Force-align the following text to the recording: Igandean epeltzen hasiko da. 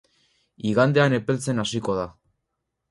Igandean 0.71 1.17
epeltzen 1.21 1.65
hasiko 1.67 2.01
da. 2.03 2.09